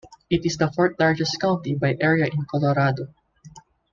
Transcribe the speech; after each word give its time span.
It 0.31 0.47
is 0.47 0.57
the 0.57 0.71
fourth-largest 0.71 1.39
county 1.39 1.75
by 1.75 1.95
area 2.01 2.25
in 2.25 2.43
Colorado. 2.49 3.13